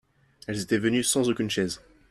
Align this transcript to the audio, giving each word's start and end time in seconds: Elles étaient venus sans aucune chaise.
Elles 0.47 0.59
étaient 0.59 0.79
venus 0.79 1.07
sans 1.07 1.29
aucune 1.29 1.51
chaise. 1.51 1.79